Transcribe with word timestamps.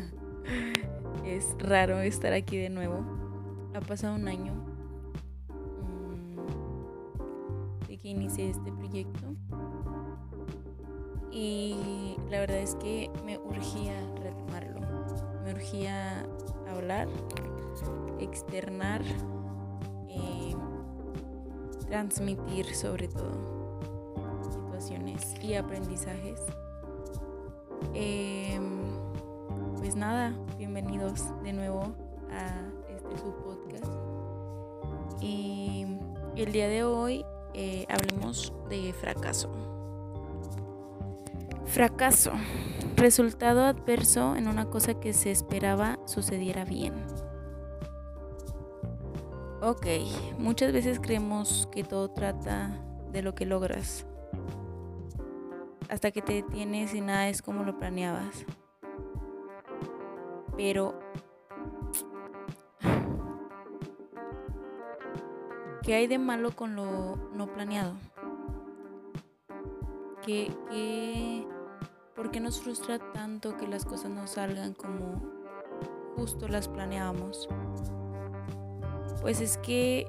raro 1.58 2.00
estar 2.00 2.32
aquí 2.32 2.56
de 2.56 2.70
nuevo. 2.70 3.04
Ha 3.74 3.80
pasado 3.80 4.14
un 4.14 4.28
año 4.28 4.54
mm, 5.82 6.36
de 7.88 7.98
que 7.98 8.08
inicié 8.08 8.50
este 8.50 8.72
proyecto. 8.72 9.34
Y 11.30 12.16
la 12.30 12.40
verdad 12.40 12.58
es 12.58 12.74
que 12.76 13.10
me 13.24 13.38
urgía 13.38 13.92
retomarlo. 14.22 14.80
Me 15.44 15.52
urgía 15.52 16.24
hablar, 16.70 17.08
externar, 18.20 19.02
eh, 20.08 20.54
transmitir 21.88 22.74
sobre 22.74 23.08
todo 23.08 23.80
situaciones 24.50 25.34
y 25.42 25.54
aprendizajes. 25.54 26.40
Em, 27.92 28.35
nada, 29.96 30.34
bienvenidos 30.58 31.32
de 31.42 31.54
nuevo 31.54 31.96
a 32.30 32.46
este 32.94 33.16
su 33.16 33.34
podcast. 33.42 33.86
Y 35.22 35.86
el 36.36 36.52
día 36.52 36.68
de 36.68 36.84
hoy 36.84 37.24
eh, 37.54 37.86
hablemos 37.88 38.52
de 38.68 38.92
fracaso. 38.92 39.50
Fracaso. 41.64 42.32
Resultado 42.96 43.64
adverso 43.64 44.36
en 44.36 44.48
una 44.48 44.66
cosa 44.66 45.00
que 45.00 45.14
se 45.14 45.30
esperaba 45.30 45.98
sucediera 46.04 46.66
bien. 46.66 46.92
Ok, 49.62 49.86
muchas 50.38 50.72
veces 50.72 51.00
creemos 51.00 51.68
que 51.72 51.84
todo 51.84 52.10
trata 52.10 52.70
de 53.12 53.22
lo 53.22 53.34
que 53.34 53.46
logras. 53.46 54.06
Hasta 55.88 56.10
que 56.10 56.20
te 56.20 56.34
detienes 56.34 56.94
y 56.94 57.00
nada 57.00 57.28
es 57.28 57.40
como 57.40 57.64
lo 57.64 57.78
planeabas. 57.78 58.44
Pero... 60.56 60.98
¿Qué 65.82 65.94
hay 65.94 66.08
de 66.08 66.18
malo 66.18 66.50
con 66.50 66.74
lo 66.74 67.16
no 67.34 67.46
planeado? 67.46 67.92
¿Qué, 70.24 71.46
¿Por 72.16 72.32
qué 72.32 72.40
nos 72.40 72.60
frustra 72.60 72.98
tanto 73.12 73.56
que 73.56 73.68
las 73.68 73.84
cosas 73.84 74.10
no 74.10 74.26
salgan 74.26 74.74
como 74.74 75.22
justo 76.16 76.48
las 76.48 76.66
planeábamos? 76.66 77.48
Pues 79.20 79.40
es 79.40 79.58
que 79.58 80.08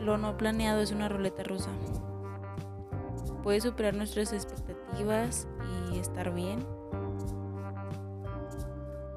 lo 0.00 0.16
no 0.16 0.36
planeado 0.36 0.80
es 0.80 0.92
una 0.92 1.08
ruleta 1.08 1.42
rusa. 1.42 1.70
Puede 3.42 3.60
superar 3.60 3.94
nuestras 3.94 4.32
expectativas 4.32 5.48
y 5.90 5.98
estar 5.98 6.32
bien 6.32 6.64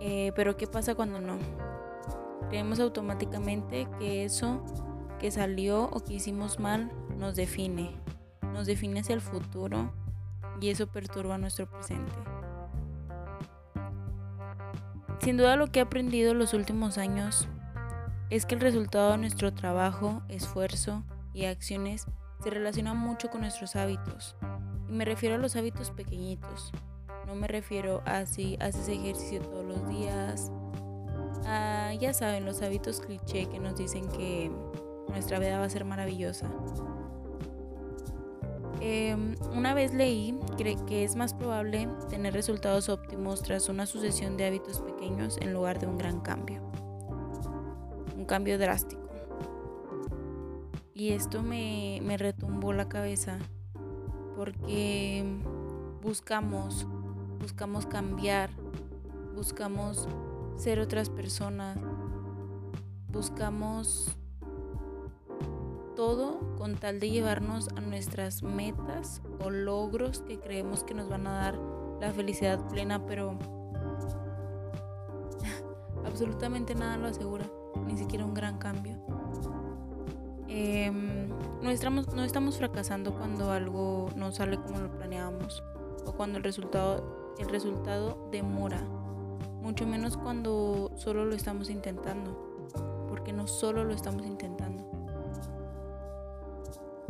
eh, 0.07 0.31
pero 0.35 0.55
¿qué 0.55 0.67
pasa 0.67 0.93
cuando 0.93 1.19
no? 1.19 1.39
Creemos 2.49 2.79
automáticamente 2.79 3.87
que 3.97 4.23
eso 4.23 4.63
que 5.19 5.31
salió 5.31 5.85
o 5.85 6.03
que 6.03 6.13
hicimos 6.13 6.59
mal 6.59 6.91
nos 7.17 7.35
define, 7.35 7.99
nos 8.53 8.67
define 8.67 8.99
hacia 8.99 9.15
el 9.15 9.21
futuro 9.21 9.91
y 10.61 10.69
eso 10.69 10.85
perturba 10.85 11.39
nuestro 11.39 11.67
presente. 11.67 12.13
Sin 15.21 15.37
duda 15.37 15.55
lo 15.55 15.71
que 15.71 15.79
he 15.79 15.81
aprendido 15.81 16.35
los 16.35 16.53
últimos 16.53 16.99
años 16.99 17.47
es 18.29 18.45
que 18.45 18.53
el 18.53 18.61
resultado 18.61 19.13
de 19.13 19.17
nuestro 19.17 19.55
trabajo, 19.55 20.21
esfuerzo 20.29 21.03
y 21.33 21.45
acciones 21.45 22.05
se 22.43 22.51
relaciona 22.51 22.93
mucho 22.93 23.31
con 23.31 23.41
nuestros 23.41 23.75
hábitos. 23.75 24.35
Y 24.87 24.91
me 24.91 25.03
refiero 25.03 25.33
a 25.33 25.39
los 25.39 25.55
hábitos 25.55 25.89
pequeñitos, 25.89 26.71
no 27.27 27.35
me 27.35 27.47
refiero 27.47 28.01
a 28.05 28.25
si 28.25 28.57
haces 28.59 28.87
ejercicio 28.87 29.41
todos 29.41 29.65
los 29.65 29.87
días. 29.89 30.51
ya 31.99 32.13
saben, 32.13 32.45
los 32.45 32.61
hábitos 32.61 32.99
cliché 32.99 33.47
que 33.47 33.59
nos 33.59 33.77
dicen 33.77 34.07
que 34.09 34.51
nuestra 35.09 35.39
vida 35.39 35.59
va 35.59 35.65
a 35.65 35.69
ser 35.69 35.85
maravillosa. 35.85 36.49
Em, 38.81 39.35
una 39.55 39.73
vez 39.73 39.93
leí 39.93 40.37
que 40.87 41.03
es 41.03 41.15
más 41.15 41.33
probable 41.33 41.87
tener 42.09 42.33
resultados 42.33 42.89
óptimos 42.89 43.41
tras 43.41 43.69
una 43.69 43.85
sucesión 43.85 44.37
de 44.37 44.45
hábitos 44.45 44.81
pequeños 44.81 45.37
en 45.41 45.53
lugar 45.53 45.79
de 45.79 45.87
un 45.87 45.97
gran 45.97 46.19
cambio. 46.19 46.61
Un 48.15 48.25
cambio 48.25 48.57
drástico. 48.59 49.01
Y 50.93 51.11
esto 51.11 51.41
me, 51.41 51.99
me 52.03 52.17
retumbó 52.17 52.73
la 52.73 52.87
cabeza 52.87 53.37
porque 54.35 55.23
buscamos 56.01 56.87
buscamos 57.39 57.85
cambiar, 57.85 58.49
buscamos 59.35 60.07
ser 60.57 60.79
otras 60.79 61.09
personas, 61.09 61.77
buscamos 63.09 64.17
todo 65.95 66.55
con 66.57 66.75
tal 66.75 66.99
de 66.99 67.09
llevarnos 67.09 67.69
a 67.75 67.81
nuestras 67.81 68.43
metas 68.43 69.21
o 69.39 69.49
logros 69.49 70.21
que 70.21 70.39
creemos 70.39 70.83
que 70.83 70.93
nos 70.93 71.09
van 71.09 71.27
a 71.27 71.33
dar 71.33 71.59
la 72.01 72.11
felicidad 72.11 72.59
plena, 72.67 73.05
pero 73.05 73.37
absolutamente 76.05 76.75
nada 76.75 76.97
lo 76.97 77.07
asegura, 77.07 77.45
ni 77.85 77.97
siquiera 77.97 78.25
un 78.25 78.33
gran 78.33 78.57
cambio. 78.57 78.99
Em, 80.47 81.29
no, 81.61 81.69
estamos, 81.69 82.13
no 82.13 82.23
estamos 82.23 82.57
fracasando 82.57 83.13
cuando 83.13 83.51
algo 83.51 84.09
no 84.15 84.31
sale 84.31 84.57
como 84.57 84.79
lo 84.79 84.91
planeábamos 84.91 85.63
o 86.05 86.13
cuando 86.13 86.37
el 86.37 86.43
resultado 86.43 87.24
el 87.39 87.49
resultado 87.49 88.29
demora, 88.31 88.81
mucho 89.61 89.85
menos 89.85 90.17
cuando 90.17 90.91
solo 90.95 91.25
lo 91.25 91.35
estamos 91.35 91.69
intentando, 91.69 92.67
porque 93.09 93.33
no 93.33 93.47
solo 93.47 93.83
lo 93.83 93.93
estamos 93.93 94.25
intentando. 94.25 94.83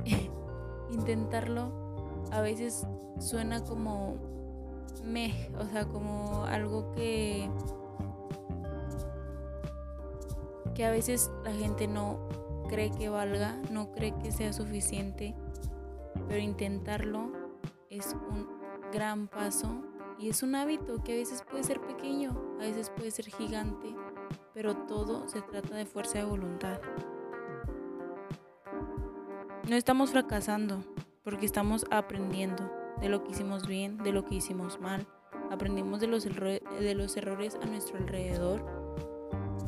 Intentarlo 0.92 1.86
a 2.32 2.42
veces 2.42 2.86
suena 3.20 3.64
como 3.64 4.16
me, 5.04 5.50
o 5.60 5.66
sea, 5.66 5.86
como 5.86 6.46
algo 6.46 6.92
que 6.94 7.50
que 10.74 10.86
a 10.86 10.92
veces 10.92 11.32
la 11.46 11.54
gente 11.54 11.88
no 11.88 12.20
cree 12.68 12.92
que 12.92 13.08
valga, 13.08 13.58
no 13.72 13.92
cree 13.94 14.14
que 14.22 14.32
sea 14.32 14.52
suficiente, 14.52 15.34
pero 16.28 16.40
intentarlo 16.40 17.32
es 17.90 18.14
un 18.30 18.48
gran 18.92 19.28
paso 19.28 19.70
y 20.18 20.30
es 20.30 20.44
un 20.44 20.56
hábito 20.56 21.04
que 21.04 21.14
a 21.14 21.16
veces 21.18 21.44
puede 21.50 21.64
ser 21.64 21.82
pequeño, 21.82 22.36
a 22.60 22.64
veces 22.64 22.90
puede 22.90 23.12
ser 23.12 23.26
gigante, 23.26 23.96
pero 24.54 24.76
todo 24.76 25.28
se 25.28 25.42
trata 25.42 25.76
de 25.76 25.86
fuerza 25.86 26.20
de 26.20 26.26
voluntad. 26.26 26.80
No 29.70 29.76
estamos 29.76 30.12
fracasando 30.12 30.84
porque 31.24 31.46
estamos 31.46 31.86
aprendiendo 31.92 32.72
de 33.02 33.10
lo 33.10 33.24
que 33.24 33.32
hicimos 33.32 33.68
bien, 33.68 33.98
de 33.98 34.12
lo 34.12 34.26
que 34.26 34.36
hicimos 34.36 34.80
mal. 34.80 35.06
Aprendimos 35.52 36.00
de 36.00 36.08
los, 36.08 36.24
de 36.24 36.96
los 36.96 37.18
errores 37.18 37.58
a 37.62 37.66
nuestro 37.66 37.98
alrededor 37.98 38.66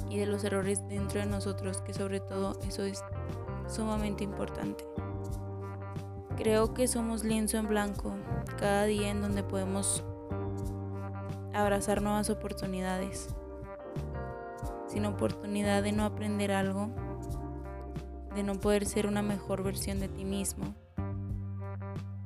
y 0.10 0.18
de 0.18 0.26
los 0.26 0.44
errores 0.44 0.88
dentro 0.88 1.20
de 1.20 1.26
nosotros, 1.26 1.82
que 1.82 1.94
sobre 1.94 2.20
todo 2.20 2.58
eso 2.68 2.84
es 2.84 3.04
sumamente 3.68 4.24
importante. 4.24 4.86
Creo 6.38 6.74
que 6.74 6.88
somos 6.88 7.24
lienzo 7.24 7.58
en 7.58 7.68
blanco 7.68 8.16
cada 8.60 8.86
día 8.86 9.10
en 9.10 9.22
donde 9.22 9.44
podemos 9.44 10.04
abrazar 11.58 12.02
nuevas 12.02 12.30
oportunidades, 12.30 13.30
sin 14.88 15.06
oportunidad 15.06 15.84
de 15.84 15.92
no 15.92 16.06
aprender 16.06 16.52
algo, 16.52 16.90
de 18.36 18.44
no 18.44 18.56
poder 18.56 18.86
ser 18.86 19.08
una 19.08 19.22
mejor 19.22 19.64
versión 19.64 20.00
de 20.00 20.08
ti 20.08 20.24
mismo. 20.24 20.76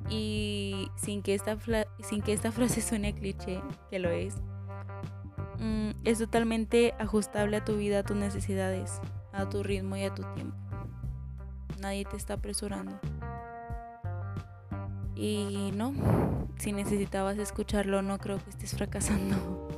Y 0.09 0.89
sin 0.97 1.21
que 1.21 1.33
esta, 1.33 1.57
sin 2.01 2.21
que 2.21 2.33
esta 2.33 2.51
frase 2.51 2.81
suene 2.81 3.13
cliché, 3.13 3.61
que 3.89 3.99
lo 3.99 4.09
es, 4.09 4.35
mm, 5.59 5.91
es 6.03 6.19
totalmente 6.19 6.93
ajustable 6.99 7.57
a 7.57 7.65
tu 7.65 7.77
vida, 7.77 7.99
a 7.99 8.03
tus 8.03 8.17
necesidades, 8.17 8.99
a 9.31 9.47
tu 9.47 9.63
ritmo 9.63 9.95
y 9.95 10.03
a 10.03 10.13
tu 10.13 10.23
tiempo. 10.33 10.57
Nadie 11.79 12.05
te 12.05 12.17
está 12.17 12.33
apresurando. 12.33 12.99
Y 15.15 15.71
no, 15.73 15.93
si 16.57 16.71
necesitabas 16.71 17.37
escucharlo, 17.37 18.01
no 18.01 18.17
creo 18.17 18.37
que 18.43 18.49
estés 18.49 18.75
fracasando. 18.75 19.69